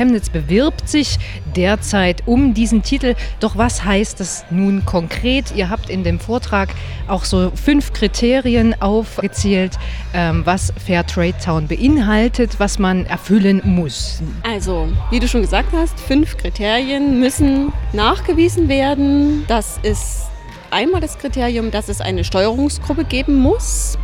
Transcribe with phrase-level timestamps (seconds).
[0.00, 1.18] Chemnitz bewirbt sich
[1.54, 3.16] derzeit um diesen Titel.
[3.38, 5.52] Doch was heißt das nun konkret?
[5.54, 6.70] Ihr habt in dem Vortrag
[7.06, 9.72] auch so fünf Kriterien aufgezählt,
[10.14, 14.22] ähm, was Fair Trade Town beinhaltet, was man erfüllen muss.
[14.42, 19.44] Also, wie du schon gesagt hast, fünf Kriterien müssen nachgewiesen werden.
[19.48, 20.22] Das ist
[20.70, 23.98] einmal das Kriterium, dass es eine Steuerungsgruppe geben muss.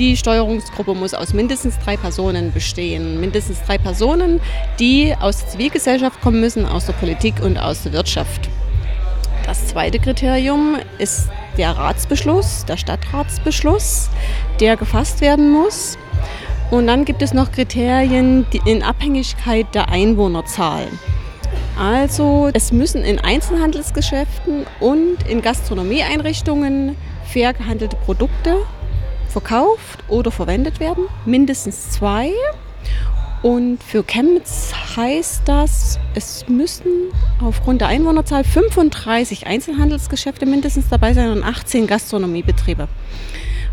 [0.00, 3.20] Die Steuerungsgruppe muss aus mindestens drei Personen bestehen.
[3.20, 4.40] Mindestens drei Personen,
[4.78, 8.48] die aus der Zivilgesellschaft kommen müssen, aus der Politik und aus der Wirtschaft.
[9.44, 11.28] Das zweite Kriterium ist
[11.58, 14.08] der Ratsbeschluss, der Stadtratsbeschluss,
[14.58, 15.98] der gefasst werden muss.
[16.70, 20.86] Und dann gibt es noch Kriterien in Abhängigkeit der Einwohnerzahl.
[21.78, 28.60] Also es müssen in Einzelhandelsgeschäften und in Gastronomieeinrichtungen fair gehandelte Produkte
[29.30, 32.32] verkauft oder verwendet werden, mindestens zwei.
[33.42, 37.10] Und für Chemnitz heißt das, es müssen
[37.42, 42.86] aufgrund der Einwohnerzahl 35 Einzelhandelsgeschäfte mindestens dabei sein und 18 Gastronomiebetriebe.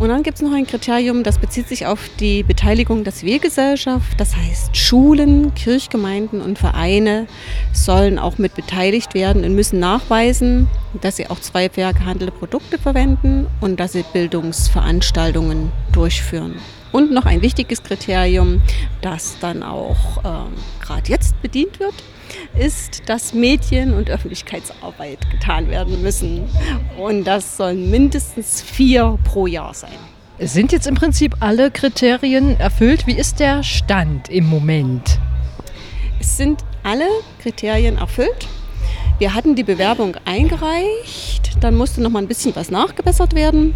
[0.00, 4.18] Und dann gibt es noch ein Kriterium, das bezieht sich auf die Beteiligung der Zivilgesellschaft.
[4.18, 7.26] Das heißt, Schulen, Kirchgemeinden und Vereine
[7.74, 10.68] sollen auch mit beteiligt werden und müssen nachweisen,
[11.02, 16.54] dass sie auch zwei fair gehandelte Produkte verwenden und dass sie Bildungsveranstaltungen durchführen.
[16.92, 18.62] Und noch ein wichtiges Kriterium,
[19.00, 21.94] das dann auch ähm, gerade jetzt bedient wird,
[22.58, 26.48] ist, dass Medien- und Öffentlichkeitsarbeit getan werden müssen.
[26.98, 29.90] Und das sollen mindestens vier pro Jahr sein.
[30.38, 33.06] Sind jetzt im Prinzip alle Kriterien erfüllt?
[33.06, 35.18] Wie ist der Stand im Moment?
[36.18, 37.06] Es sind alle
[37.42, 38.48] Kriterien erfüllt.
[39.18, 43.74] Wir hatten die Bewerbung eingereicht, dann musste noch mal ein bisschen was nachgebessert werden.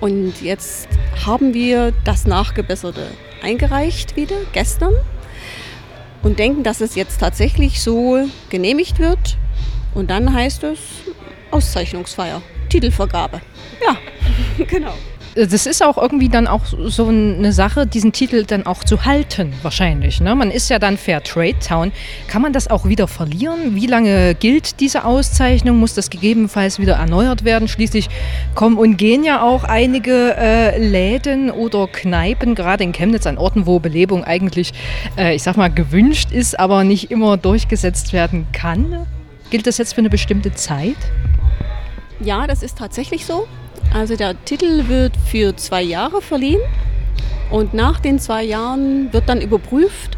[0.00, 0.88] Und jetzt
[1.26, 3.06] haben wir das Nachgebesserte
[3.42, 4.94] eingereicht wieder gestern
[6.22, 9.36] und denken, dass es jetzt tatsächlich so genehmigt wird.
[9.94, 10.78] Und dann heißt es
[11.50, 13.40] Auszeichnungsfeier, Titelvergabe.
[13.84, 13.96] Ja,
[14.66, 14.94] genau.
[15.34, 19.54] Das ist auch irgendwie dann auch so eine Sache, diesen Titel dann auch zu halten,
[19.62, 20.20] wahrscheinlich.
[20.20, 20.34] Ne?
[20.34, 21.90] Man ist ja dann Fair Trade Town.
[22.28, 23.74] Kann man das auch wieder verlieren?
[23.74, 25.78] Wie lange gilt diese Auszeichnung?
[25.78, 27.66] Muss das gegebenenfalls wieder erneuert werden?
[27.66, 28.10] Schließlich
[28.54, 33.64] kommen und gehen ja auch einige äh, Läden oder Kneipen, gerade in Chemnitz, an Orten,
[33.64, 34.74] wo Belebung eigentlich,
[35.16, 39.06] äh, ich sag mal, gewünscht ist, aber nicht immer durchgesetzt werden kann.
[39.48, 40.96] Gilt das jetzt für eine bestimmte Zeit?
[42.20, 43.48] Ja, das ist tatsächlich so.
[43.94, 46.60] Also der Titel wird für zwei Jahre verliehen
[47.50, 50.16] und nach den zwei Jahren wird dann überprüft,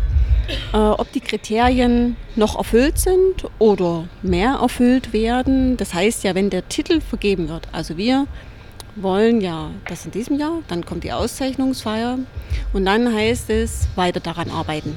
[0.72, 5.76] äh, ob die Kriterien noch erfüllt sind oder mehr erfüllt werden.
[5.76, 8.26] Das heißt ja, wenn der Titel vergeben wird, also wir
[8.94, 12.18] wollen ja das in diesem Jahr, dann kommt die Auszeichnungsfeier
[12.72, 14.96] und dann heißt es weiter daran arbeiten.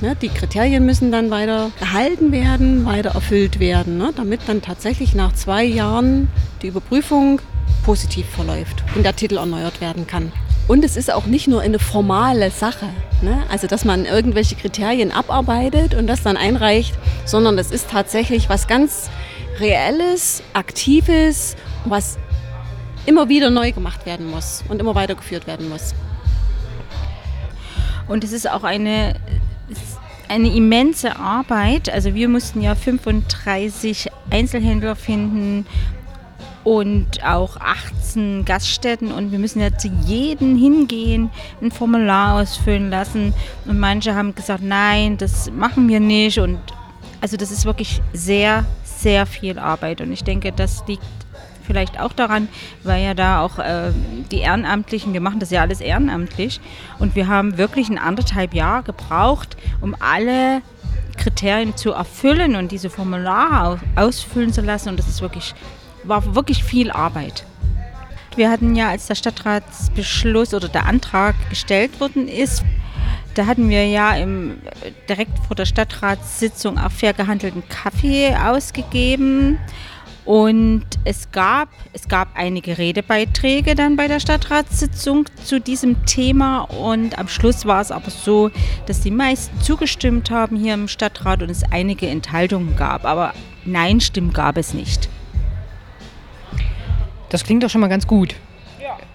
[0.00, 5.14] Ne, die Kriterien müssen dann weiter gehalten werden, weiter erfüllt werden, ne, damit dann tatsächlich
[5.14, 6.28] nach zwei Jahren
[6.62, 7.40] die Überprüfung
[7.82, 10.32] positiv verläuft und der Titel erneuert werden kann.
[10.68, 12.88] Und es ist auch nicht nur eine formale Sache,
[13.20, 13.42] ne?
[13.50, 16.94] also dass man irgendwelche Kriterien abarbeitet und das dann einreicht,
[17.24, 19.10] sondern es ist tatsächlich was ganz
[19.58, 22.18] Reelles, Aktives, was
[23.06, 25.94] immer wieder neu gemacht werden muss und immer weitergeführt werden muss.
[28.08, 29.14] Und es ist auch eine,
[30.28, 31.90] eine immense Arbeit.
[31.90, 35.66] Also wir mussten ja 35 Einzelhändler finden,
[36.64, 39.12] und auch 18 Gaststätten.
[39.12, 41.30] Und wir müssen ja zu jedem hingehen,
[41.60, 43.34] ein Formular ausfüllen lassen.
[43.64, 46.38] Und manche haben gesagt, nein, das machen wir nicht.
[46.38, 46.58] Und
[47.20, 50.00] also das ist wirklich sehr, sehr viel Arbeit.
[50.00, 51.02] Und ich denke, das liegt
[51.66, 52.48] vielleicht auch daran,
[52.82, 53.92] weil ja da auch äh,
[54.30, 56.60] die Ehrenamtlichen, wir machen das ja alles ehrenamtlich.
[56.98, 60.62] Und wir haben wirklich ein anderthalb Jahr gebraucht, um alle
[61.16, 64.90] Kriterien zu erfüllen und diese Formulare ausfüllen zu lassen.
[64.90, 65.54] Und das ist wirklich
[66.04, 67.44] war wirklich viel Arbeit.
[68.34, 72.64] Wir hatten ja, als der Stadtratsbeschluss oder der Antrag gestellt worden ist,
[73.34, 74.58] da hatten wir ja im,
[75.08, 79.58] direkt vor der Stadtratssitzung auch fair gehandelten Kaffee ausgegeben.
[80.24, 86.60] Und es gab, es gab einige Redebeiträge dann bei der Stadtratssitzung zu diesem Thema.
[86.60, 88.50] Und am Schluss war es aber so,
[88.86, 93.04] dass die meisten zugestimmt haben hier im Stadtrat und es einige Enthaltungen gab.
[93.04, 93.32] Aber
[93.64, 95.08] Nein-Stimmen gab es nicht.
[97.32, 98.34] Das klingt doch schon mal ganz gut.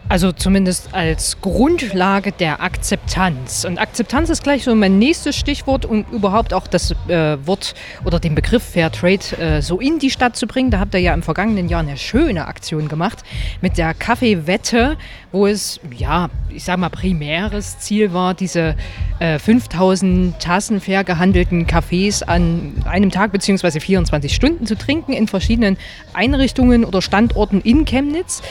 [0.09, 3.65] Also zumindest als Grundlage der Akzeptanz.
[3.65, 7.75] Und Akzeptanz ist gleich so mein nächstes Stichwort und überhaupt auch das äh, Wort
[8.05, 10.71] oder den Begriff Fair Trade äh, so in die Stadt zu bringen.
[10.71, 13.23] Da habt ihr ja im vergangenen Jahr eine schöne Aktion gemacht
[13.59, 14.95] mit der Kaffeewette,
[15.33, 18.75] wo es, ja, ich sag mal, primäres Ziel war, diese
[19.19, 23.81] äh, 5000 Tassen fair gehandelten Kaffees an einem Tag bzw.
[23.81, 25.75] 24 Stunden zu trinken in verschiedenen
[26.13, 28.41] Einrichtungen oder Standorten in Chemnitz.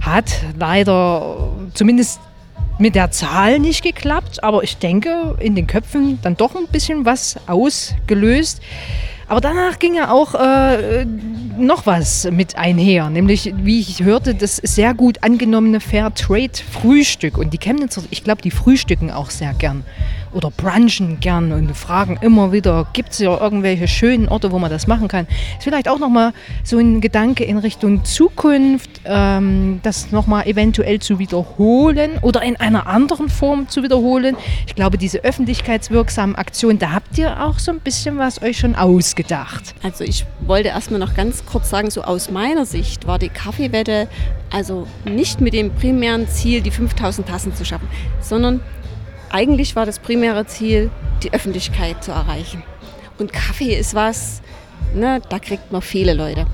[0.00, 0.97] Hat leider
[1.74, 2.20] zumindest
[2.78, 7.04] mit der Zahl nicht geklappt, aber ich denke, in den Köpfen dann doch ein bisschen
[7.04, 8.60] was ausgelöst.
[9.26, 11.04] Aber danach ging ja auch äh,
[11.58, 17.38] noch was mit einher, nämlich, wie ich hörte, das sehr gut angenommene Fair Trade Frühstück.
[17.38, 19.84] Und die Chemnitzer, ich glaube, die frühstücken auch sehr gern
[20.32, 24.70] oder brunchen gern und fragen immer wieder, gibt es ja irgendwelche schönen Orte, wo man
[24.70, 25.26] das machen kann.
[25.58, 26.32] Ist vielleicht auch nochmal
[26.64, 32.86] so ein Gedanke in Richtung Zukunft, ähm, das nochmal eventuell zu wiederholen oder in einer
[32.86, 34.36] anderen Form zu wiederholen.
[34.66, 38.74] Ich glaube, diese öffentlichkeitswirksamen Aktionen, da habt ihr auch so ein bisschen was euch schon
[38.74, 39.74] ausgedacht.
[39.82, 44.08] Also ich wollte erstmal noch ganz kurz sagen, so aus meiner Sicht war die Kaffeewette
[44.50, 47.88] also nicht mit dem primären Ziel, die 5000 Tassen zu schaffen,
[48.20, 48.60] sondern
[49.30, 50.90] eigentlich war das primäre Ziel,
[51.22, 52.62] die Öffentlichkeit zu erreichen.
[53.18, 54.42] Und Kaffee ist was,
[54.94, 56.46] ne, da kriegt man viele Leute.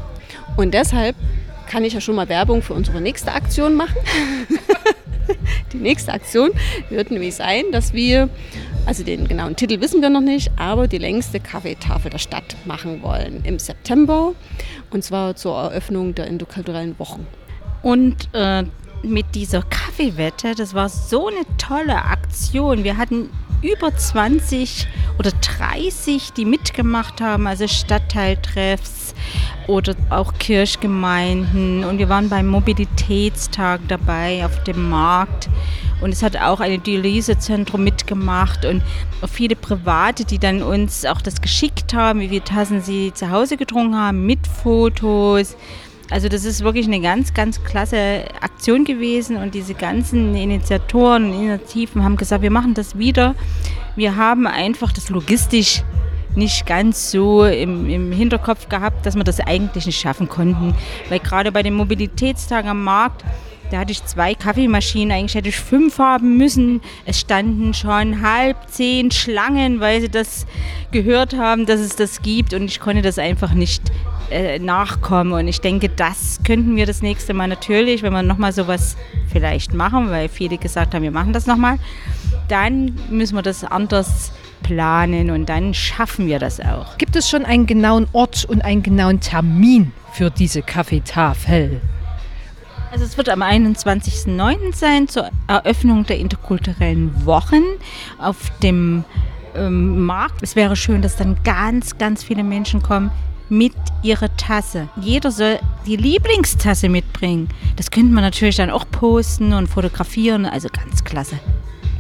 [0.57, 1.17] Und deshalb
[1.69, 3.97] kann ich ja schon mal Werbung für unsere nächste Aktion machen.
[5.73, 6.51] die nächste Aktion
[6.91, 8.29] wird nämlich sein, dass wir,
[8.87, 13.03] also den genauen Titel wissen wir noch nicht, aber die längste Kaffeetafel der Stadt machen
[13.03, 14.35] wollen im September.
[14.91, 17.27] Und zwar zur Eröffnung der interkulturellen Wochen.
[17.83, 18.65] Und äh,
[19.03, 22.85] mit dieser Kaffeewette, das war so eine tolle Aktion.
[22.85, 23.29] Wir hatten
[23.65, 24.87] über 20
[25.19, 29.15] oder 30, die mitgemacht haben, also Stadtteiltreffs
[29.67, 31.85] oder auch Kirchgemeinden.
[31.85, 35.49] Und wir waren beim Mobilitätstag dabei auf dem Markt.
[36.01, 38.83] Und es hat auch ein Dialysezentrum mitgemacht und
[39.33, 43.57] viele Private, die dann uns auch das geschickt haben, wie viele Tassen sie zu Hause
[43.57, 45.57] getrunken haben, mit Fotos.
[46.11, 51.35] Also das ist wirklich eine ganz, ganz klasse Aktion gewesen und diese ganzen Initiatoren und
[51.35, 53.35] Initiativen haben gesagt, wir machen das wieder.
[53.97, 55.83] Wir haben einfach das logistisch
[56.37, 60.75] nicht ganz so im, im Hinterkopf gehabt, dass wir das eigentlich nicht schaffen konnten.
[61.09, 63.25] Weil gerade bei den Mobilitätstagen am Markt,
[63.71, 66.81] da hatte ich zwei Kaffeemaschinen, eigentlich hätte ich fünf haben müssen.
[67.07, 70.47] Es standen schon halb zehn Schlangen, weil sie das
[70.91, 73.83] gehört haben, dass es das gibt und ich konnte das einfach nicht
[74.35, 75.33] äh, nachkommen.
[75.33, 78.97] Und ich denke, das könnten wir das nächste Mal natürlich, wenn wir nochmal sowas
[79.33, 81.79] vielleicht machen, weil viele gesagt haben, wir machen das nochmal,
[82.49, 84.33] dann müssen wir das anders
[84.65, 86.99] planen und dann schaffen wir das auch.
[86.99, 91.81] Gibt es schon einen genauen Ort und einen genauen Termin für diese Kaffeetafel?
[92.91, 94.75] Also es wird am 21.09.
[94.75, 97.63] sein zur Eröffnung der interkulturellen Wochen
[98.19, 99.05] auf dem
[99.55, 100.43] ähm, Markt.
[100.43, 103.11] Es wäre schön, dass dann ganz, ganz viele Menschen kommen,
[103.49, 104.89] mit ihrer Tasse.
[105.01, 107.49] Jeder soll die Lieblingstasse mitbringen.
[107.77, 110.47] Das könnte man natürlich dann auch posten und fotografieren.
[110.47, 111.39] Also ganz klasse.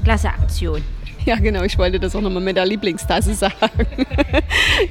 [0.04, 0.82] Klasse Aktion.
[1.24, 3.54] Ja, genau, ich wollte das auch nochmal mit der Lieblingstasse sagen.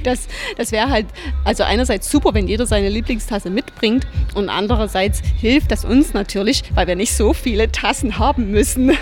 [0.02, 1.06] Das, das wäre halt,
[1.44, 6.86] also einerseits super, wenn jeder seine Lieblingstasse mitbringt und andererseits hilft das uns natürlich, weil
[6.86, 8.92] wir nicht so viele Tassen haben müssen.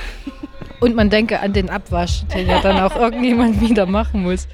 [0.81, 4.49] Und man denke an den Abwasch, den ja dann auch irgendjemand wieder machen muss.